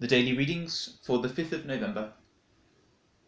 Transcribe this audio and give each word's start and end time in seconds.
The 0.00 0.06
daily 0.06 0.32
readings 0.32 0.96
for 1.02 1.18
the 1.18 1.28
5th 1.28 1.50
of 1.50 1.66
November, 1.66 2.12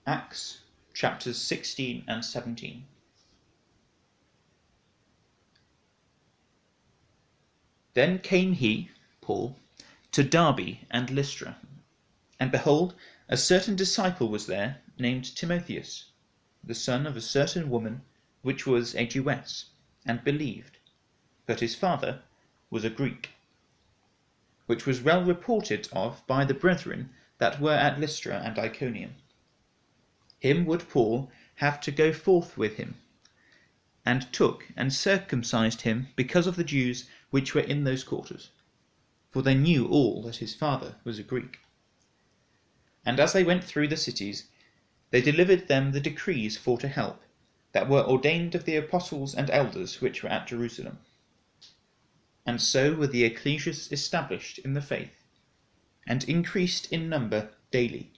Acts 0.07 0.61
chapters 0.95 1.37
16 1.37 2.05
and 2.07 2.25
17. 2.25 2.87
Then 7.95 8.21
came 8.21 8.53
he, 8.53 8.89
Paul, 9.21 9.59
to 10.13 10.23
Derbe 10.23 10.77
and 10.93 11.11
Lystra, 11.11 11.59
and 12.39 12.53
behold, 12.53 12.95
a 13.29 13.37
certain 13.37 13.75
disciple 13.75 14.29
was 14.29 14.47
there, 14.47 14.81
named 14.97 15.35
Timotheus, 15.35 16.05
the 16.63 16.77
son 16.77 17.05
of 17.05 17.17
a 17.17 17.21
certain 17.21 17.69
woman 17.69 18.03
which 18.43 18.65
was 18.65 18.95
a 18.95 19.07
Jewess, 19.09 19.71
and 20.07 20.23
believed: 20.23 20.79
but 21.47 21.59
his 21.59 21.75
father 21.75 22.23
was 22.71 22.85
a 22.85 22.91
Greek 22.91 23.31
which 24.71 24.87
was 24.87 25.01
well 25.03 25.25
reported 25.25 25.89
of 25.91 26.25
by 26.29 26.45
the 26.45 26.55
brethren 26.55 27.11
that 27.39 27.61
were 27.61 27.75
at 27.75 27.99
Lystra 27.99 28.41
and 28.45 28.57
Iconium. 28.57 29.17
Him 30.39 30.65
would 30.65 30.89
Paul 30.89 31.29
have 31.57 31.81
to 31.81 31.91
go 31.91 32.13
forth 32.13 32.57
with 32.57 32.77
him, 32.77 32.95
and 34.07 34.33
took 34.33 34.69
and 34.77 34.93
circumcised 34.93 35.81
him 35.81 36.07
because 36.15 36.47
of 36.47 36.55
the 36.55 36.63
Jews 36.63 37.09
which 37.31 37.53
were 37.53 37.63
in 37.63 37.83
those 37.83 38.05
quarters: 38.05 38.51
for 39.33 39.43
they 39.43 39.57
knew 39.57 39.89
all 39.89 40.23
that 40.23 40.37
his 40.37 40.55
father 40.55 40.95
was 41.03 41.19
a 41.19 41.25
Greek. 41.25 41.59
And 43.05 43.19
as 43.19 43.33
they 43.33 43.43
went 43.43 43.65
through 43.65 43.89
the 43.89 43.97
cities, 43.97 44.47
they 45.11 45.21
delivered 45.21 45.67
them 45.67 45.91
the 45.91 46.01
decrees 46.01 46.57
for 46.57 46.79
to 46.79 46.87
help, 46.87 47.25
that 47.73 47.89
were 47.89 48.05
ordained 48.07 48.55
of 48.55 48.67
the 48.67 48.77
apostles 48.77 49.35
and 49.35 49.51
elders 49.51 50.01
which 50.01 50.23
were 50.23 50.29
at 50.29 50.47
Jerusalem. 50.47 51.01
And 52.47 52.61
so 52.61 52.95
were 52.95 53.07
the 53.07 53.25
ecclesias 53.25 53.93
established 53.93 54.59
in 54.59 54.75
the 54.75 54.83
faith, 54.83 55.25
and 56.07 56.25
increased 56.25 56.91
in 56.93 57.09
number 57.09 57.51
daily. 57.71 58.13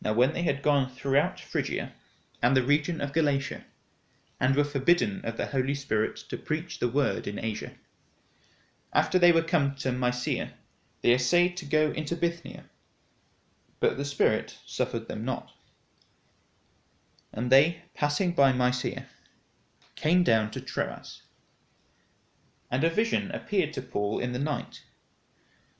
Now 0.00 0.14
when 0.14 0.32
they 0.32 0.42
had 0.42 0.62
gone 0.62 0.88
throughout 0.88 1.40
Phrygia 1.40 1.92
and 2.40 2.56
the 2.56 2.62
region 2.62 3.00
of 3.00 3.12
Galatia, 3.12 3.64
and 4.38 4.56
were 4.56 4.64
forbidden 4.64 5.24
of 5.24 5.36
the 5.36 5.46
Holy 5.46 5.74
Spirit 5.74 6.16
to 6.28 6.38
preach 6.38 6.78
the 6.78 6.88
word 6.88 7.26
in 7.26 7.38
Asia, 7.38 7.72
after 8.92 9.18
they 9.18 9.30
were 9.30 9.42
come 9.42 9.74
to 9.76 9.92
Mysia, 9.92 10.54
they 11.02 11.12
essayed 11.12 11.56
to 11.58 11.64
go 11.64 11.90
into 11.92 12.16
Bithynia, 12.16 12.64
but 13.78 13.96
the 13.96 14.04
Spirit 14.04 14.58
suffered 14.66 15.06
them 15.06 15.24
not. 15.24 15.52
And 17.32 17.52
they, 17.52 17.82
passing 17.94 18.32
by 18.32 18.52
Mysia, 18.52 19.06
came 19.94 20.24
down 20.24 20.50
to 20.52 20.60
Troas. 20.60 21.22
And 22.72 22.84
a 22.84 22.88
vision 22.88 23.32
appeared 23.32 23.72
to 23.72 23.82
Paul 23.82 24.20
in 24.20 24.30
the 24.30 24.38
night. 24.38 24.84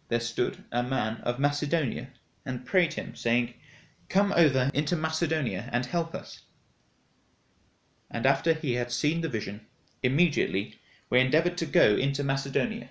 There 0.09 0.19
stood 0.19 0.65
a 0.73 0.83
man 0.83 1.19
of 1.19 1.39
Macedonia, 1.39 2.09
and 2.45 2.67
prayed 2.67 2.95
him, 2.95 3.15
saying, 3.15 3.55
Come 4.09 4.33
over 4.33 4.73
into 4.75 4.97
Macedonia, 4.97 5.71
and 5.73 5.87
help 5.87 6.17
us. 6.17 6.43
And 8.11 8.27
after 8.27 8.55
he 8.55 8.73
had 8.73 8.91
seen 8.91 9.21
the 9.21 9.29
vision, 9.29 9.69
immediately 10.03 10.81
we 11.11 11.21
endeavoured 11.21 11.57
to 11.59 11.67
go 11.67 11.95
into 11.95 12.25
Macedonia, 12.25 12.91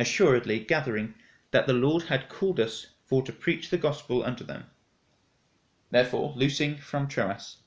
assuredly 0.00 0.58
gathering 0.58 1.14
that 1.52 1.68
the 1.68 1.72
Lord 1.74 2.02
had 2.04 2.28
called 2.28 2.58
us 2.58 2.88
for 3.04 3.22
to 3.22 3.32
preach 3.32 3.70
the 3.70 3.78
gospel 3.78 4.24
unto 4.24 4.42
them. 4.42 4.68
Therefore, 5.92 6.32
loosing 6.34 6.76
from 6.76 7.06
Troas, 7.06 7.58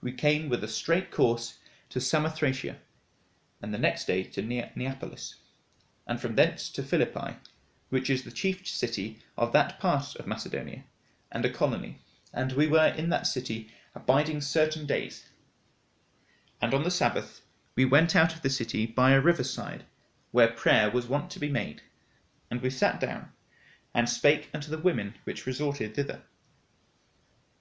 we 0.00 0.12
came 0.12 0.48
with 0.48 0.64
a 0.64 0.68
straight 0.68 1.10
course 1.10 1.58
to 1.90 2.00
Samothracia 2.00 2.78
and 3.62 3.72
the 3.72 3.78
next 3.78 4.06
day 4.06 4.24
to 4.24 4.42
Neapolis, 4.42 5.36
and 6.04 6.20
from 6.20 6.34
thence 6.34 6.68
to 6.68 6.82
Philippi, 6.82 7.36
which 7.90 8.10
is 8.10 8.24
the 8.24 8.32
chief 8.32 8.66
city 8.66 9.20
of 9.38 9.52
that 9.52 9.78
part 9.78 10.16
of 10.16 10.26
Macedonia, 10.26 10.82
and 11.30 11.44
a 11.44 11.50
colony. 11.50 12.00
And 12.32 12.52
we 12.52 12.66
were 12.66 12.88
in 12.88 13.08
that 13.10 13.26
city 13.26 13.70
abiding 13.94 14.40
certain 14.40 14.84
days. 14.84 15.28
And 16.60 16.74
on 16.74 16.82
the 16.82 16.90
Sabbath 16.90 17.42
we 17.76 17.84
went 17.84 18.16
out 18.16 18.34
of 18.34 18.42
the 18.42 18.50
city 18.50 18.84
by 18.84 19.12
a 19.12 19.20
river 19.20 19.44
side, 19.44 19.84
where 20.32 20.48
prayer 20.48 20.90
was 20.90 21.06
wont 21.06 21.30
to 21.30 21.38
be 21.38 21.48
made. 21.48 21.82
And 22.50 22.60
we 22.60 22.70
sat 22.70 22.98
down, 22.98 23.30
and 23.94 24.08
spake 24.08 24.50
unto 24.52 24.70
the 24.70 24.78
women 24.78 25.14
which 25.24 25.46
resorted 25.46 25.94
thither. 25.94 26.22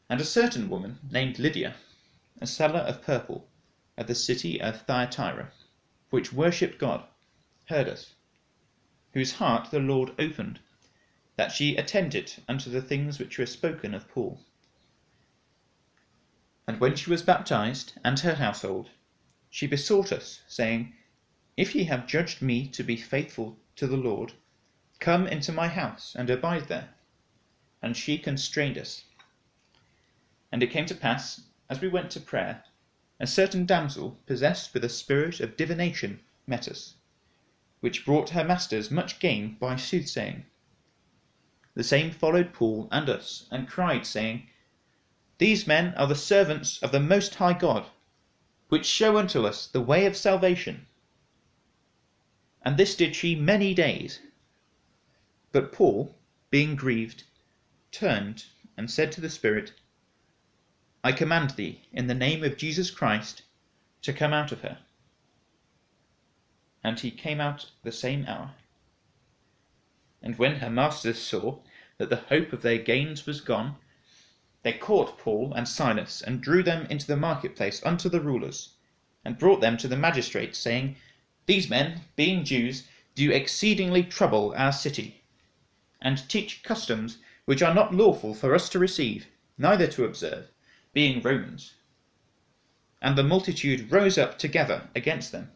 And 0.10 0.20
a 0.20 0.26
certain 0.26 0.68
woman 0.68 0.98
named 1.12 1.38
Lydia, 1.38 1.76
a 2.42 2.48
seller 2.48 2.80
of 2.80 3.04
purple, 3.04 3.48
of 3.98 4.08
the 4.08 4.16
city 4.16 4.60
of 4.60 4.82
Thyatira, 4.82 5.52
which 6.12 6.32
worshipped 6.32 6.78
God, 6.78 7.04
heard 7.66 7.88
us, 7.90 8.14
whose 9.14 9.34
heart 9.34 9.72
the 9.72 9.80
Lord 9.80 10.12
opened, 10.20 10.60
that 11.38 11.52
she 11.52 11.76
attended 11.76 12.34
unto 12.48 12.70
the 12.70 12.82
things 12.82 13.18
which 13.18 13.38
were 13.38 13.46
spoken 13.46 13.96
of 13.96 14.08
Paul. 14.10 14.40
And 16.68 16.80
when 16.80 16.96
she 16.96 17.10
was 17.10 17.24
baptized, 17.24 17.94
and 18.04 18.20
her 18.20 18.36
household, 18.36 18.90
she 19.50 19.68
besought 19.68 20.12
us, 20.12 20.42
saying, 20.48 20.94
If 21.58 21.74
ye 21.74 21.86
have 21.86 22.08
judged 22.08 22.42
me 22.42 22.68
to 22.68 22.84
be 22.84 22.98
faithful 22.98 23.58
to 23.78 23.88
the 23.88 23.98
Lord, 23.98 24.34
come 25.00 25.28
into 25.28 25.52
my 25.52 25.68
house, 25.68 26.14
and 26.14 26.30
abide 26.30 26.68
there. 26.68 26.94
And 27.82 27.98
she 27.98 28.18
constrained 28.18 28.78
us. 28.78 29.06
And 30.52 30.62
it 30.62 30.72
came 30.72 30.86
to 30.86 30.96
pass, 30.96 31.42
as 31.70 31.82
we 31.82 31.88
went 31.88 32.12
to 32.12 32.20
prayer, 32.20 32.64
a 33.22 33.28
certain 33.28 33.68
damsel 33.68 34.20
possessed 34.26 34.74
with 34.74 34.84
a 34.84 34.90
spirit 34.90 35.40
of 35.40 35.56
divination 35.56 36.20
met 36.48 36.68
us, 36.68 36.96
which 37.80 38.04
brought 38.04 38.32
her 38.32 38.44
masters 38.44 38.90
much 38.90 39.20
gain 39.20 39.56
by 39.60 39.76
soothsaying. 39.76 40.44
The 41.76 41.84
same 41.84 42.10
followed 42.10 42.52
Paul 42.52 42.88
and 42.92 43.08
us, 43.08 43.48
and 43.52 43.70
cried, 43.70 44.08
saying, 44.08 44.50
These 45.38 45.68
men 45.68 45.94
are 45.94 46.08
the 46.08 46.16
servants 46.16 46.82
of 46.82 46.92
the 46.92 47.00
Most 47.00 47.36
High 47.36 47.54
God, 47.54 47.86
which 48.70 48.88
show 48.88 49.18
unto 49.18 49.46
us 49.46 49.68
the 49.68 49.82
way 49.82 50.08
of 50.08 50.18
salvation. 50.18 50.88
And 52.64 52.76
this 52.76 52.96
did 52.96 53.16
she 53.16 53.36
many 53.36 53.76
days. 53.76 54.20
But 55.52 55.72
Paul, 55.72 56.18
being 56.50 56.76
grieved, 56.76 57.26
turned 57.92 58.46
and 58.76 58.90
said 58.90 59.12
to 59.12 59.22
the 59.22 59.30
Spirit, 59.30 59.74
I 61.04 61.12
command 61.14 61.52
thee, 61.52 61.82
in 61.92 62.06
the 62.06 62.14
name 62.14 62.44
of 62.44 62.58
Jesus 62.58 62.92
Christ, 62.92 63.42
to 64.04 64.14
come 64.14 64.34
out 64.34 64.52
of 64.52 64.62
her. 64.62 64.78
And 66.84 67.00
he 67.00 67.10
came 67.10 67.42
out 67.42 67.72
the 67.82 67.92
same 67.92 68.24
hour. 68.28 68.54
And 70.22 70.38
when 70.38 70.58
her 70.58 70.70
masters 70.70 71.20
saw 71.20 71.58
that 71.98 72.12
the 72.12 72.18
hope 72.18 72.54
of 72.54 72.62
their 72.62 72.78
gains 72.78 73.26
was 73.26 73.42
gone, 73.42 73.78
they 74.62 74.74
caught 74.74 75.18
Paul 75.18 75.52
and 75.56 75.68
Silas, 75.68 76.22
and 76.22 76.40
drew 76.40 76.62
them 76.62 76.86
into 76.86 77.08
the 77.08 77.18
marketplace 77.18 77.84
unto 77.84 78.08
the 78.08 78.22
rulers, 78.22 78.76
and 79.26 79.40
brought 79.40 79.60
them 79.60 79.78
to 79.78 79.88
the 79.88 79.98
magistrates, 79.98 80.60
saying, 80.60 80.98
These 81.48 81.68
men, 81.68 82.02
being 82.16 82.46
Jews, 82.46 82.88
do 83.16 83.32
exceedingly 83.32 84.04
trouble 84.04 84.54
our 84.56 84.72
city, 84.72 85.24
and 86.00 86.30
teach 86.30 86.62
customs 86.62 87.18
which 87.46 87.64
are 87.64 87.74
not 87.74 87.92
lawful 87.92 88.36
for 88.36 88.54
us 88.54 88.70
to 88.70 88.78
receive, 88.78 89.26
neither 89.58 89.88
to 89.88 90.06
observe 90.06 90.51
being 90.94 91.22
Romans. 91.22 91.74
And 93.02 93.18
the 93.18 93.24
multitude 93.24 93.92
rose 93.92 94.18
up 94.18 94.38
together 94.38 94.90
against 94.96 95.32
them. 95.32 95.52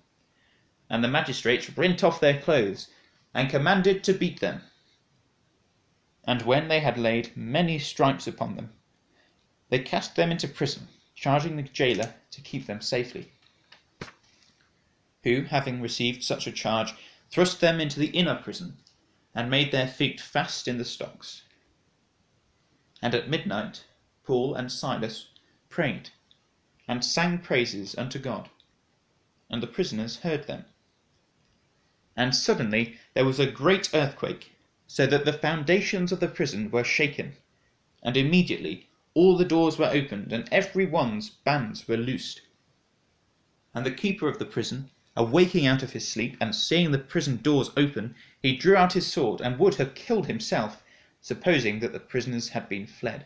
And 0.90 1.04
the 1.04 1.08
magistrates 1.08 1.70
rent 1.78 2.04
off 2.04 2.20
their 2.20 2.40
clothes, 2.40 2.88
and 3.34 3.50
commanded 3.50 4.04
to 4.06 4.14
beat 4.14 4.40
them. 4.40 4.62
And 6.24 6.42
when 6.44 6.70
they 6.70 6.80
had 6.80 6.98
laid 6.98 7.36
many 7.36 7.78
stripes 7.80 8.28
upon 8.28 8.56
them, 8.56 8.72
they 9.70 9.80
cast 9.80 10.16
them 10.16 10.32
into 10.32 10.48
prison, 10.48 10.88
charging 11.16 11.56
the 11.56 11.64
jailer 11.64 12.14
to 12.32 12.42
keep 12.42 12.66
them 12.66 12.82
safely. 12.82 13.32
Who, 15.24 15.44
having 15.44 15.82
received 15.82 16.24
such 16.24 16.48
a 16.48 16.52
charge, 16.52 16.94
thrust 17.30 17.60
them 17.60 17.82
into 17.82 18.00
the 18.00 18.08
inner 18.08 18.36
prison, 18.36 18.78
and 19.34 19.50
made 19.50 19.72
their 19.72 19.88
feet 19.88 20.22
fast 20.22 20.68
in 20.68 20.78
the 20.78 20.86
stocks. 20.86 21.42
And 23.02 23.14
at 23.14 23.30
midnight 23.30 23.84
Paul 24.26 24.56
and 24.56 24.72
Silas 24.72 25.28
prayed, 25.70 26.10
and 26.88 27.06
sang 27.06 27.38
praises 27.38 27.96
unto 27.96 28.18
God, 28.18 28.50
and 29.52 29.62
the 29.62 29.68
prisoners 29.68 30.18
heard 30.22 30.48
them. 30.48 30.66
And 32.16 32.34
suddenly 32.36 32.98
there 33.14 33.24
was 33.24 33.40
a 33.40 33.46
great 33.46 33.94
earthquake, 33.94 34.54
so 34.88 35.06
that 35.06 35.26
the 35.26 35.34
foundations 35.34 36.12
of 36.12 36.20
the 36.20 36.28
prison 36.28 36.72
were 36.72 36.84
shaken, 36.84 37.36
and 38.02 38.18
immediately 38.18 38.90
all 39.14 39.38
the 39.38 39.46
doors 39.46 39.78
were 39.78 39.92
opened, 39.94 40.34
and 40.34 40.50
every 40.52 40.88
one's 40.88 41.30
bands 41.30 41.88
were 41.88 41.96
loosed. 41.96 42.42
And 43.76 43.86
the 43.86 43.92
keeper 43.92 44.28
of 44.28 44.40
the 44.40 44.46
prison, 44.46 44.90
awaking 45.16 45.68
out 45.68 45.84
of 45.84 45.92
his 45.92 46.08
sleep, 46.08 46.36
and 46.42 46.56
seeing 46.56 46.90
the 46.90 46.98
prison 46.98 47.38
doors 47.44 47.70
open, 47.78 48.16
he 48.42 48.58
drew 48.58 48.76
out 48.76 48.94
his 48.94 49.06
sword, 49.06 49.40
and 49.40 49.60
would 49.60 49.76
have 49.76 49.94
killed 49.94 50.26
himself, 50.26 50.84
supposing 51.22 51.80
that 51.82 51.94
the 51.94 52.00
prisoners 52.00 52.50
had 52.50 52.68
been 52.68 52.88
fled. 52.88 53.26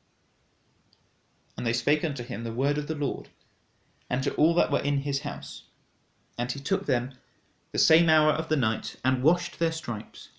And 1.61 1.67
they 1.67 1.73
spake 1.73 2.03
unto 2.03 2.23
him 2.23 2.43
the 2.43 2.51
word 2.51 2.79
of 2.79 2.87
the 2.87 2.95
Lord, 2.95 3.29
and 4.09 4.23
to 4.23 4.33
all 4.33 4.55
that 4.55 4.71
were 4.71 4.79
in 4.79 5.01
his 5.01 5.19
house. 5.19 5.65
And 6.35 6.51
he 6.51 6.59
took 6.59 6.87
them 6.87 7.13
the 7.71 7.77
same 7.77 8.09
hour 8.09 8.31
of 8.31 8.49
the 8.49 8.55
night, 8.55 8.95
and 9.05 9.21
washed 9.21 9.59
their 9.59 9.71
stripes, 9.71 10.29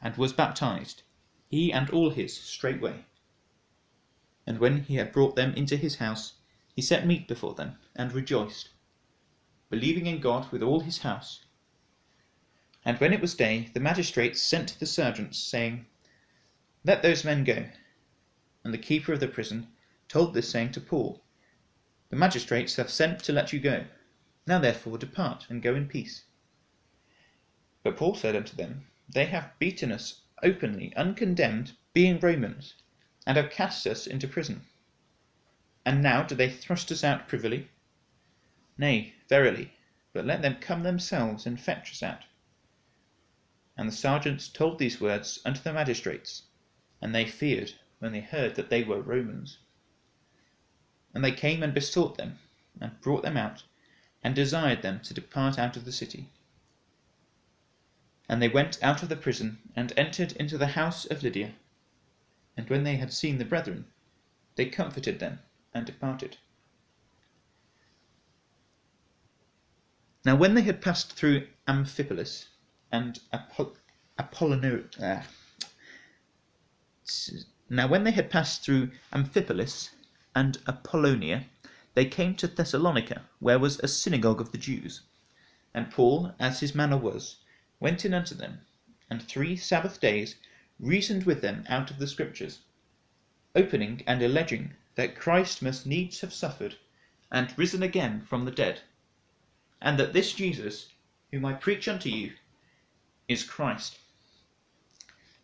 and 0.00 0.16
was 0.16 0.32
baptized, 0.32 1.02
he 1.46 1.70
and 1.70 1.90
all 1.90 2.08
his, 2.08 2.34
straightway. 2.34 3.04
And 4.46 4.60
when 4.60 4.84
he 4.84 4.94
had 4.94 5.12
brought 5.12 5.36
them 5.36 5.52
into 5.52 5.76
his 5.76 5.96
house, 5.96 6.36
he 6.74 6.80
set 6.80 7.06
meat 7.06 7.28
before 7.28 7.52
them, 7.52 7.76
and 7.94 8.10
rejoiced, 8.10 8.70
believing 9.68 10.06
in 10.06 10.20
God 10.20 10.50
with 10.50 10.62
all 10.62 10.80
his 10.80 11.00
house. 11.00 11.44
And 12.82 12.96
when 12.96 13.12
it 13.12 13.20
was 13.20 13.34
day, 13.34 13.68
the 13.74 13.80
magistrates 13.80 14.40
sent 14.40 14.70
to 14.70 14.80
the 14.80 14.86
serjeants, 14.86 15.34
saying, 15.34 15.84
Let 16.82 17.02
those 17.02 17.26
men 17.26 17.44
go. 17.44 17.68
And 18.64 18.72
the 18.72 18.78
keeper 18.78 19.12
of 19.12 19.20
the 19.20 19.28
prison 19.28 19.68
told 20.12 20.34
this 20.34 20.50
saying 20.50 20.70
to 20.70 20.78
Paul, 20.78 21.24
The 22.10 22.16
magistrates 22.16 22.76
have 22.76 22.90
sent 22.90 23.24
to 23.24 23.32
let 23.32 23.54
you 23.54 23.58
go. 23.58 23.86
Now 24.46 24.58
therefore 24.58 24.98
depart, 24.98 25.46
and 25.48 25.62
go 25.62 25.74
in 25.74 25.88
peace. 25.88 26.24
But 27.82 27.96
Paul 27.96 28.14
said 28.14 28.36
unto 28.36 28.54
them, 28.54 28.86
They 29.08 29.24
have 29.24 29.58
beaten 29.58 29.90
us 29.90 30.20
openly, 30.42 30.92
uncondemned, 30.96 31.72
being 31.94 32.20
Romans, 32.20 32.74
and 33.26 33.38
have 33.38 33.50
cast 33.50 33.86
us 33.86 34.06
into 34.06 34.28
prison. 34.28 34.66
And 35.86 36.02
now 36.02 36.22
do 36.22 36.34
they 36.34 36.50
thrust 36.50 36.92
us 36.92 37.02
out 37.02 37.26
privily? 37.26 37.70
Nay, 38.76 39.14
verily, 39.30 39.72
but 40.12 40.26
let 40.26 40.42
them 40.42 40.56
come 40.60 40.82
themselves 40.82 41.46
and 41.46 41.58
fetch 41.58 41.90
us 41.90 42.02
out. 42.02 42.24
And 43.78 43.88
the 43.88 43.96
serjeants 43.96 44.52
told 44.52 44.78
these 44.78 45.00
words 45.00 45.40
unto 45.46 45.62
the 45.62 45.72
magistrates, 45.72 46.42
and 47.00 47.14
they 47.14 47.24
feared 47.24 47.72
when 47.98 48.12
they 48.12 48.20
heard 48.20 48.56
that 48.56 48.68
they 48.68 48.84
were 48.84 49.00
Romans. 49.00 49.56
And 51.14 51.24
they 51.24 51.32
came 51.32 51.62
and 51.62 51.74
besought 51.74 52.16
them, 52.16 52.38
and 52.80 53.00
brought 53.00 53.22
them 53.22 53.36
out, 53.36 53.64
and 54.22 54.34
desired 54.34 54.82
them 54.82 55.00
to 55.00 55.14
depart 55.14 55.58
out 55.58 55.76
of 55.76 55.84
the 55.84 55.92
city. 55.92 56.30
And 58.28 58.40
they 58.40 58.48
went 58.48 58.82
out 58.82 59.02
of 59.02 59.08
the 59.08 59.16
prison, 59.16 59.58
and 59.76 59.92
entered 59.96 60.32
into 60.32 60.56
the 60.56 60.68
house 60.68 61.04
of 61.04 61.22
Lydia. 61.22 61.52
And 62.56 62.68
when 62.70 62.84
they 62.84 62.96
had 62.96 63.12
seen 63.12 63.38
the 63.38 63.44
brethren, 63.44 63.86
they 64.56 64.66
comforted 64.66 65.18
them, 65.18 65.40
and 65.74 65.84
departed. 65.84 66.36
Now 70.24 70.36
when 70.36 70.54
they 70.54 70.62
had 70.62 70.80
passed 70.80 71.12
through 71.14 71.48
Amphipolis 71.66 72.46
and 72.92 73.18
Apoll- 73.32 73.76
uh, 74.18 75.22
now 77.68 77.88
when 77.88 78.04
they 78.04 78.12
had 78.12 78.30
passed 78.30 78.62
through 78.62 78.92
Amphipolis 79.12 79.90
and 80.34 80.58
Apollonia, 80.66 81.46
they 81.94 82.06
came 82.06 82.34
to 82.36 82.46
Thessalonica, 82.46 83.22
where 83.38 83.58
was 83.58 83.78
a 83.80 83.88
synagogue 83.88 84.40
of 84.40 84.50
the 84.50 84.58
Jews. 84.58 85.02
And 85.74 85.90
Paul, 85.90 86.34
as 86.38 86.60
his 86.60 86.74
manner 86.74 86.96
was, 86.96 87.36
went 87.80 88.04
in 88.04 88.14
unto 88.14 88.34
them, 88.34 88.60
and 89.10 89.22
three 89.22 89.56
Sabbath 89.56 90.00
days 90.00 90.36
reasoned 90.80 91.24
with 91.24 91.42
them 91.42 91.64
out 91.68 91.90
of 91.90 91.98
the 91.98 92.06
Scriptures, 92.06 92.60
opening 93.54 94.02
and 94.06 94.22
alleging 94.22 94.74
that 94.94 95.16
Christ 95.16 95.60
must 95.60 95.86
needs 95.86 96.20
have 96.20 96.32
suffered, 96.32 96.76
and 97.30 97.56
risen 97.58 97.82
again 97.82 98.22
from 98.22 98.44
the 98.44 98.50
dead, 98.50 98.80
and 99.80 99.98
that 99.98 100.12
this 100.12 100.32
Jesus, 100.32 100.88
whom 101.30 101.44
I 101.44 101.52
preach 101.52 101.88
unto 101.88 102.08
you, 102.08 102.32
is 103.28 103.42
Christ. 103.42 103.98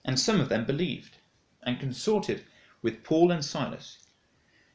And 0.04 0.18
some 0.18 0.40
of 0.40 0.48
them 0.48 0.64
believed, 0.64 1.16
and 1.62 1.78
consorted 1.78 2.44
with 2.80 3.04
Paul 3.04 3.30
and 3.30 3.44
Silas, 3.44 3.98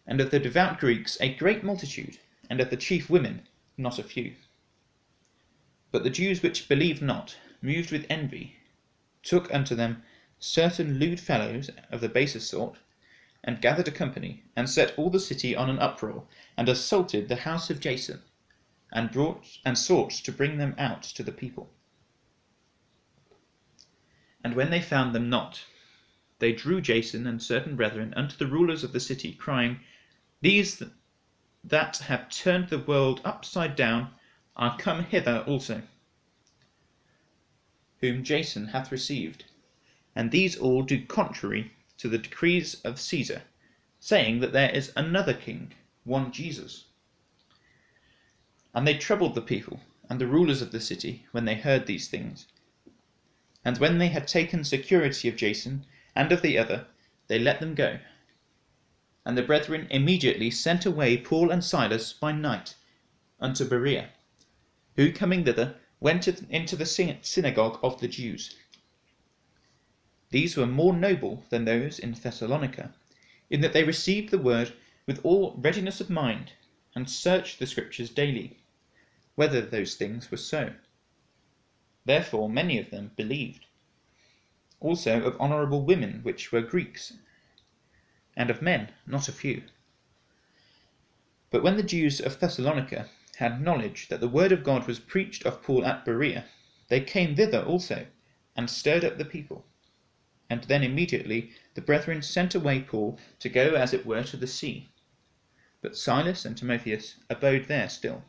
and 0.05 0.19
of 0.19 0.31
the 0.31 0.39
devout 0.39 0.79
Greeks 0.79 1.17
a 1.21 1.33
great 1.33 1.63
multitude, 1.63 2.19
and 2.49 2.59
of 2.59 2.69
the 2.69 2.77
chief 2.77 3.09
women 3.09 3.47
not 3.77 3.97
a 3.97 4.03
few. 4.03 4.35
But 5.91 6.03
the 6.03 6.09
Jews 6.09 6.43
which 6.43 6.67
believed 6.67 7.01
not, 7.01 7.37
moved 7.61 7.91
with 7.91 8.05
envy, 8.09 8.57
took 9.23 9.51
unto 9.53 9.75
them 9.75 10.03
certain 10.39 10.99
lewd 10.99 11.19
fellows 11.19 11.69
of 11.89 12.01
the 12.01 12.09
baser 12.09 12.41
sort, 12.41 12.77
and 13.43 13.61
gathered 13.61 13.87
a 13.87 13.91
company, 13.91 14.43
and 14.55 14.69
set 14.69 14.93
all 14.99 15.09
the 15.09 15.19
city 15.19 15.55
on 15.55 15.69
an 15.69 15.79
uproar, 15.79 16.27
and 16.57 16.67
assaulted 16.67 17.29
the 17.29 17.37
house 17.37 17.69
of 17.69 17.79
Jason, 17.79 18.21
and 18.91 19.11
brought 19.11 19.57
and 19.65 19.77
sought 19.77 20.11
to 20.11 20.31
bring 20.31 20.57
them 20.57 20.75
out 20.77 21.03
to 21.03 21.23
the 21.23 21.31
people. 21.31 21.71
And 24.43 24.53
when 24.53 24.69
they 24.69 24.81
found 24.81 25.15
them 25.15 25.29
not, 25.29 25.65
they 26.39 26.51
drew 26.51 26.81
Jason 26.81 27.25
and 27.25 27.41
certain 27.41 27.77
brethren 27.77 28.13
unto 28.15 28.35
the 28.35 28.47
rulers 28.47 28.83
of 28.83 28.91
the 28.91 28.99
city, 28.99 29.33
crying, 29.33 29.79
These 30.43 30.83
that 31.63 31.97
have 31.99 32.29
turned 32.29 32.67
the 32.67 32.77
world 32.77 33.21
upside 33.23 33.77
down 33.77 34.13
are 34.57 34.77
come 34.77 35.05
hither 35.05 35.41
also 35.47 35.83
whom 38.01 38.25
Jason 38.25 38.67
hath 38.67 38.91
received. 38.91 39.45
And 40.13 40.29
these 40.29 40.57
all 40.57 40.81
do 40.83 41.05
contrary 41.05 41.71
to 41.97 42.09
the 42.09 42.17
decrees 42.17 42.75
of 42.81 42.99
Caesar, 42.99 43.43
saying 44.01 44.41
that 44.41 44.51
there 44.51 44.69
is 44.69 44.91
another 44.97 45.33
king, 45.33 45.71
one 46.03 46.33
Jesus. 46.33 46.83
And 48.73 48.85
they 48.85 48.97
troubled 48.97 49.35
the 49.35 49.41
people 49.41 49.79
and 50.09 50.19
the 50.19 50.27
rulers 50.27 50.61
of 50.61 50.73
the 50.73 50.81
city 50.81 51.25
when 51.31 51.45
they 51.45 51.55
heard 51.55 51.85
these 51.85 52.09
things. 52.09 52.47
And 53.63 53.77
when 53.77 53.97
they 53.97 54.09
had 54.09 54.27
taken 54.27 54.65
security 54.65 55.29
of 55.29 55.37
Jason 55.37 55.85
and 56.13 56.33
of 56.33 56.41
the 56.41 56.57
other, 56.57 56.87
they 57.27 57.39
let 57.39 57.61
them 57.61 57.75
go. 57.75 57.99
And 59.25 59.37
the 59.37 59.41
brethren 59.43 59.87
immediately 59.89 60.51
sent 60.51 60.85
away 60.85 61.17
Paul 61.17 61.49
and 61.49 61.63
Silas 61.63 62.11
by 62.11 62.33
night 62.33 62.75
unto 63.39 63.63
Berea, 63.63 64.09
who 64.97 65.13
coming 65.13 65.45
thither 65.45 65.77
went 66.01 66.27
into 66.27 66.75
the 66.75 66.85
synagogue 66.85 67.79
of 67.81 68.01
the 68.01 68.09
Jews. 68.09 68.57
These 70.31 70.57
were 70.57 70.67
more 70.67 70.93
noble 70.93 71.45
than 71.49 71.63
those 71.63 71.99
in 71.99 72.11
Thessalonica, 72.11 72.93
in 73.49 73.61
that 73.61 73.71
they 73.71 73.85
received 73.85 74.29
the 74.29 74.37
word 74.37 74.73
with 75.05 75.23
all 75.23 75.55
readiness 75.57 76.01
of 76.01 76.09
mind, 76.09 76.51
and 76.93 77.09
searched 77.09 77.59
the 77.59 77.67
Scriptures 77.67 78.09
daily, 78.09 78.57
whether 79.35 79.61
those 79.61 79.95
things 79.95 80.31
were 80.31 80.37
so. 80.37 80.73
Therefore 82.03 82.49
many 82.49 82.77
of 82.77 82.89
them 82.89 83.11
believed. 83.15 83.67
Also 84.81 85.23
of 85.23 85.39
honourable 85.39 85.83
women 85.83 86.19
which 86.23 86.51
were 86.51 86.61
Greeks, 86.61 87.13
and 88.35 88.49
of 88.49 88.61
men 88.61 88.91
not 89.05 89.27
a 89.27 89.31
few. 89.31 89.63
But 91.51 91.61
when 91.61 91.77
the 91.77 91.83
Jews 91.83 92.19
of 92.19 92.39
Thessalonica 92.39 93.09
had 93.37 93.61
knowledge 93.61 94.07
that 94.07 94.19
the 94.19 94.27
word 94.27 94.51
of 94.51 94.63
God 94.63 94.87
was 94.87 94.99
preached 94.99 95.45
of 95.45 95.61
Paul 95.61 95.85
at 95.85 96.05
Berea, 96.05 96.45
they 96.87 97.01
came 97.01 97.35
thither 97.35 97.61
also, 97.61 98.07
and 98.55 98.69
stirred 98.69 99.03
up 99.03 99.17
the 99.17 99.25
people. 99.25 99.65
And 100.49 100.63
then 100.65 100.83
immediately 100.83 101.51
the 101.73 101.81
brethren 101.81 102.21
sent 102.21 102.55
away 102.55 102.81
Paul 102.81 103.19
to 103.39 103.49
go 103.49 103.75
as 103.75 103.93
it 103.93 104.05
were 104.05 104.23
to 104.23 104.37
the 104.37 104.47
sea. 104.47 104.89
But 105.81 105.97
Silas 105.97 106.45
and 106.45 106.57
Timotheus 106.57 107.15
abode 107.29 107.67
there 107.67 107.89
still. 107.89 108.23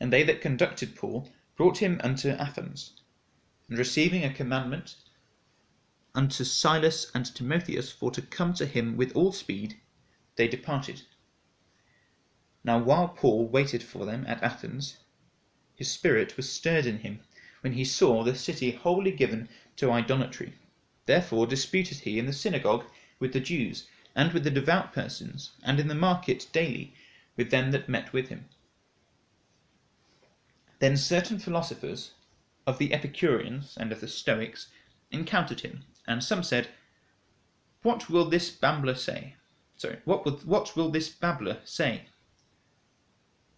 And 0.00 0.12
they 0.12 0.22
that 0.24 0.40
conducted 0.40 0.96
Paul 0.96 1.30
brought 1.56 1.78
him 1.78 2.00
unto 2.02 2.30
Athens, 2.30 2.92
and 3.68 3.78
receiving 3.78 4.24
a 4.24 4.32
commandment 4.32 4.96
unto 6.14 6.44
Silas 6.44 7.10
and 7.12 7.34
Timotheus 7.34 7.90
for 7.90 8.10
to 8.12 8.22
come 8.22 8.54
to 8.54 8.66
him 8.66 8.96
with 8.96 9.10
all 9.16 9.32
speed, 9.32 9.80
they 10.36 10.46
departed. 10.46 11.02
Now 12.62 12.78
while 12.78 13.08
Paul 13.08 13.48
waited 13.48 13.82
for 13.82 14.06
them 14.06 14.24
at 14.28 14.40
Athens, 14.42 14.98
his 15.74 15.90
spirit 15.90 16.36
was 16.36 16.50
stirred 16.50 16.86
in 16.86 16.98
him 17.00 17.18
when 17.62 17.72
he 17.72 17.84
saw 17.84 18.22
the 18.22 18.36
city 18.36 18.70
wholly 18.70 19.10
given 19.10 19.48
to 19.76 19.90
idolatry. 19.90 20.54
Therefore 21.06 21.48
disputed 21.48 21.98
he 21.98 22.18
in 22.20 22.26
the 22.26 22.32
synagogue 22.32 22.84
with 23.18 23.32
the 23.32 23.40
Jews, 23.40 23.88
and 24.14 24.32
with 24.32 24.44
the 24.44 24.50
devout 24.52 24.92
persons, 24.92 25.52
and 25.64 25.80
in 25.80 25.88
the 25.88 25.94
market 25.96 26.46
daily 26.52 26.94
with 27.36 27.50
them 27.50 27.72
that 27.72 27.88
met 27.88 28.12
with 28.12 28.28
him. 28.28 28.48
Then 30.78 30.96
certain 30.96 31.40
philosophers 31.40 32.12
of 32.68 32.78
the 32.78 32.92
Epicureans 32.92 33.76
and 33.76 33.90
of 33.90 34.00
the 34.00 34.06
Stoics 34.08 34.68
encountered 35.10 35.60
him, 35.60 35.84
and 36.06 36.22
some 36.22 36.42
said, 36.42 36.68
What 37.82 38.08
will 38.08 38.24
this 38.24 38.50
babbler 38.50 38.94
say? 38.94 39.36
What 40.04 40.76
will 40.76 40.90
this 40.90 41.08
babbler 41.10 41.60
say? 41.64 42.06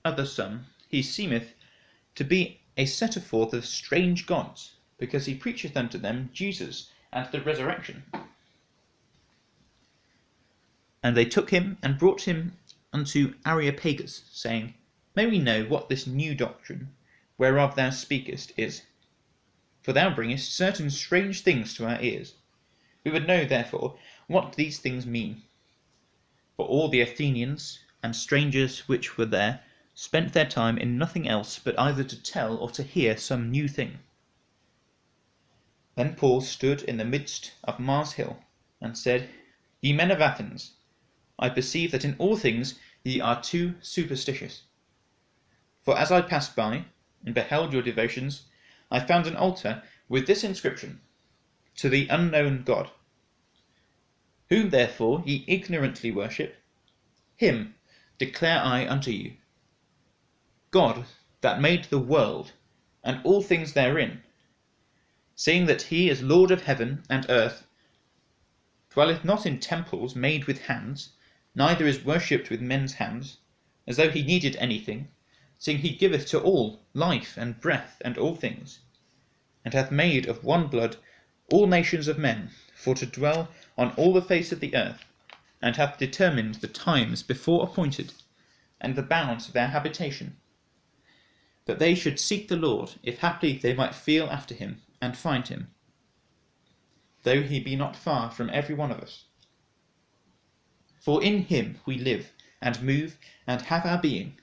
other 0.06 0.24
some, 0.24 0.66
he 0.88 1.02
seemeth 1.02 1.52
to 2.14 2.22
be 2.22 2.60
a 2.76 2.86
setter 2.86 3.20
forth 3.20 3.52
of 3.52 3.66
strange 3.66 4.24
gods, 4.24 4.76
because 4.98 5.26
he 5.26 5.34
preacheth 5.34 5.76
unto 5.76 5.98
them 5.98 6.30
Jesus 6.32 6.92
and 7.12 7.30
the 7.32 7.40
resurrection. 7.40 8.04
And 11.02 11.16
they 11.16 11.24
took 11.24 11.50
him 11.50 11.76
and 11.82 11.98
brought 11.98 12.22
him 12.22 12.56
unto 12.92 13.34
Areopagus, 13.44 14.22
saying, 14.30 14.74
May 15.16 15.26
we 15.26 15.40
know 15.40 15.64
what 15.64 15.88
this 15.88 16.06
new 16.06 16.36
doctrine 16.36 16.94
whereof 17.36 17.74
thou 17.74 17.90
speakest 17.90 18.52
is? 18.56 18.82
For 19.86 19.92
thou 19.92 20.12
bringest 20.12 20.52
certain 20.52 20.90
strange 20.90 21.42
things 21.42 21.72
to 21.74 21.86
our 21.86 22.02
ears. 22.02 22.34
We 23.04 23.12
would 23.12 23.24
know 23.28 23.44
therefore 23.44 23.96
what 24.26 24.56
these 24.56 24.80
things 24.80 25.06
mean. 25.06 25.44
For 26.56 26.66
all 26.66 26.88
the 26.88 27.00
Athenians 27.00 27.78
and 28.02 28.16
strangers 28.16 28.88
which 28.88 29.16
were 29.16 29.26
there 29.26 29.62
spent 29.94 30.32
their 30.32 30.44
time 30.48 30.76
in 30.76 30.98
nothing 30.98 31.28
else 31.28 31.60
but 31.60 31.78
either 31.78 32.02
to 32.02 32.20
tell 32.20 32.56
or 32.56 32.68
to 32.72 32.82
hear 32.82 33.16
some 33.16 33.48
new 33.48 33.68
thing. 33.68 34.00
Then 35.94 36.16
Paul 36.16 36.40
stood 36.40 36.82
in 36.82 36.96
the 36.96 37.04
midst 37.04 37.52
of 37.62 37.78
Mars 37.78 38.14
Hill, 38.14 38.42
and 38.80 38.98
said, 38.98 39.30
Ye 39.80 39.92
men 39.92 40.10
of 40.10 40.20
Athens, 40.20 40.72
I 41.38 41.48
perceive 41.48 41.92
that 41.92 42.04
in 42.04 42.16
all 42.18 42.36
things 42.36 42.76
ye 43.04 43.20
are 43.20 43.40
too 43.40 43.76
superstitious. 43.80 44.62
For 45.84 45.96
as 45.96 46.10
I 46.10 46.22
passed 46.22 46.56
by, 46.56 46.86
and 47.24 47.32
beheld 47.32 47.72
your 47.72 47.82
devotions, 47.82 48.46
I 48.90 49.00
found 49.00 49.26
an 49.26 49.34
altar 49.34 49.82
with 50.08 50.28
this 50.28 50.44
inscription, 50.44 51.00
To 51.78 51.88
the 51.88 52.06
unknown 52.08 52.62
God. 52.62 52.90
Whom 54.48 54.70
therefore 54.70 55.24
ye 55.26 55.44
ignorantly 55.48 56.12
worship, 56.12 56.56
him 57.34 57.74
declare 58.16 58.60
I 58.60 58.86
unto 58.86 59.10
you. 59.10 59.36
God 60.70 61.04
that 61.40 61.60
made 61.60 61.86
the 61.86 61.98
world, 61.98 62.52
and 63.02 63.20
all 63.24 63.42
things 63.42 63.72
therein, 63.72 64.22
seeing 65.34 65.66
that 65.66 65.82
he 65.82 66.08
is 66.08 66.22
Lord 66.22 66.52
of 66.52 66.62
heaven 66.62 67.02
and 67.10 67.26
earth, 67.28 67.66
dwelleth 68.90 69.24
not 69.24 69.46
in 69.46 69.58
temples 69.58 70.14
made 70.14 70.44
with 70.44 70.66
hands, 70.66 71.10
neither 71.56 71.86
is 71.86 72.04
worshipped 72.04 72.50
with 72.50 72.60
men's 72.60 72.94
hands, 72.94 73.38
as 73.86 73.96
though 73.96 74.10
he 74.10 74.22
needed 74.22 74.54
anything, 74.56 75.08
seeing 75.58 75.78
he 75.78 75.96
giveth 75.96 76.26
to 76.28 76.40
all 76.40 76.82
life 76.92 77.36
and 77.36 77.60
breath 77.60 78.00
and 78.04 78.18
all 78.18 78.34
things, 78.34 78.80
and 79.64 79.72
hath 79.74 79.90
made 79.90 80.26
of 80.26 80.44
one 80.44 80.66
blood 80.66 80.96
all 81.50 81.66
nations 81.66 82.08
of 82.08 82.18
men 82.18 82.50
for 82.74 82.94
to 82.94 83.06
dwell 83.06 83.48
on 83.78 83.90
all 83.92 84.12
the 84.12 84.20
face 84.22 84.52
of 84.52 84.60
the 84.60 84.74
earth, 84.74 85.04
and 85.62 85.76
hath 85.76 85.98
determined 85.98 86.56
the 86.56 86.68
times 86.68 87.22
before 87.22 87.64
appointed, 87.64 88.12
and 88.80 88.94
the 88.94 89.02
bounds 89.02 89.48
of 89.48 89.54
their 89.54 89.68
habitation, 89.68 90.36
that 91.64 91.78
they 91.78 91.94
should 91.94 92.20
seek 92.20 92.48
the 92.48 92.56
Lord, 92.56 92.94
if 93.02 93.18
haply 93.18 93.56
they 93.56 93.72
might 93.72 93.94
feel 93.94 94.26
after 94.28 94.54
him 94.54 94.82
and 95.00 95.16
find 95.16 95.48
him, 95.48 95.72
though 97.22 97.42
he 97.42 97.60
be 97.60 97.74
not 97.76 97.96
far 97.96 98.30
from 98.30 98.50
every 98.50 98.74
one 98.74 98.90
of 98.90 99.00
us. 99.00 99.24
For 101.00 101.22
in 101.22 101.42
him 101.44 101.78
we 101.86 101.96
live, 101.98 102.32
and 102.60 102.82
move, 102.82 103.18
and 103.46 103.62
have 103.62 103.86
our 103.86 103.98
being, 103.98 104.38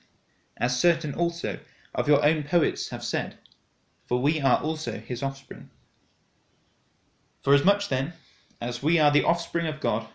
as 0.56 0.78
certain 0.78 1.14
also 1.14 1.58
of 1.94 2.08
your 2.08 2.24
own 2.24 2.42
poets 2.42 2.88
have 2.90 3.04
said, 3.04 3.38
for 4.06 4.20
we 4.20 4.40
are 4.40 4.60
also 4.62 4.98
his 4.98 5.22
offspring. 5.22 5.70
Forasmuch 7.42 7.88
then 7.88 8.12
as 8.60 8.82
we 8.82 8.98
are 8.98 9.10
the 9.10 9.24
offspring 9.24 9.66
of 9.66 9.80
God, 9.80 10.06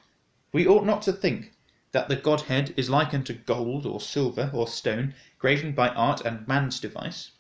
we 0.51 0.67
ought 0.67 0.86
not 0.86 1.01
to 1.03 1.13
think 1.13 1.53
that 1.91 2.10
the 2.10 2.15
Godhead 2.15 2.74
is 2.77 2.89
like 2.89 3.13
unto 3.13 3.34
gold, 3.34 3.86
or 3.86 4.00
silver, 4.00 4.50
or 4.53 4.67
stone, 4.67 5.13
graven 5.38 5.74
by 5.74 5.89
art 5.89 6.22
and 6.22 6.48
man's 6.48 6.79
device 6.79 7.31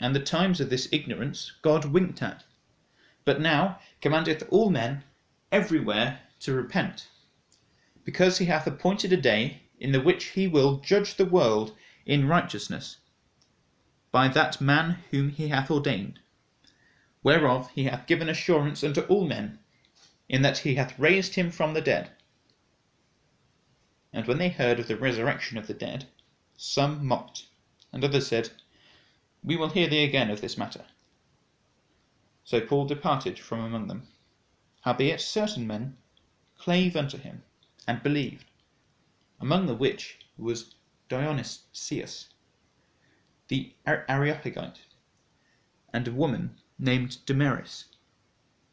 and 0.00 0.16
the 0.16 0.20
times 0.20 0.60
of 0.60 0.70
this 0.70 0.88
ignorance 0.90 1.52
God 1.60 1.84
winked 1.84 2.22
at, 2.22 2.42
but 3.26 3.40
now 3.40 3.78
commandeth 4.00 4.42
all 4.48 4.70
men 4.70 5.04
everywhere 5.52 6.20
to 6.40 6.54
repent, 6.54 7.08
because 8.02 8.38
he 8.38 8.46
hath 8.46 8.66
appointed 8.66 9.12
a 9.12 9.18
day 9.18 9.60
in 9.80 9.92
the 9.92 10.00
which 10.00 10.26
he 10.26 10.46
will 10.46 10.78
judge 10.78 11.14
the 11.16 11.24
world 11.24 11.74
in 12.06 12.28
righteousness 12.28 12.98
by 14.12 14.28
that 14.28 14.60
man 14.60 14.98
whom 15.10 15.30
he 15.30 15.48
hath 15.48 15.70
ordained, 15.70 16.18
whereof 17.22 17.70
he 17.74 17.84
hath 17.84 18.06
given 18.06 18.28
assurance 18.28 18.82
unto 18.82 19.00
all 19.02 19.24
men, 19.24 19.58
in 20.28 20.42
that 20.42 20.58
he 20.58 20.74
hath 20.74 20.98
raised 20.98 21.34
him 21.34 21.50
from 21.50 21.74
the 21.74 21.80
dead. 21.80 22.10
And 24.12 24.26
when 24.26 24.38
they 24.38 24.48
heard 24.48 24.80
of 24.80 24.88
the 24.88 24.96
resurrection 24.96 25.56
of 25.56 25.68
the 25.68 25.74
dead, 25.74 26.06
some 26.56 27.06
mocked, 27.06 27.46
and 27.92 28.04
others 28.04 28.26
said, 28.26 28.50
we 29.42 29.56
will 29.56 29.70
hear 29.70 29.88
thee 29.88 30.04
again 30.04 30.30
of 30.30 30.40
this 30.40 30.58
matter. 30.58 30.84
So 32.44 32.60
Paul 32.60 32.86
departed 32.86 33.38
from 33.38 33.60
among 33.60 33.86
them. 33.86 34.08
Howbeit 34.82 35.20
certain 35.20 35.66
men 35.66 35.96
clave 36.58 36.96
unto 36.96 37.16
him, 37.16 37.44
and 37.86 38.02
believed, 38.02 38.49
among 39.40 39.66
the 39.66 39.74
which 39.74 40.18
was 40.36 40.74
Dionysius 41.08 42.28
the 43.48 43.74
Areopagite, 43.86 44.80
and 45.92 46.06
a 46.06 46.12
woman 46.12 46.56
named 46.78 47.18
Damaris, 47.26 47.86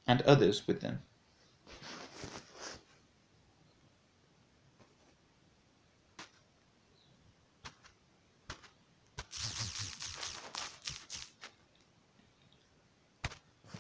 and 0.06 0.22
others 0.22 0.68
with 0.68 0.82
them. 0.82 1.02